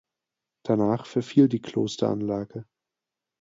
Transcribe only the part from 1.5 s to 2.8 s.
Klosteranlage.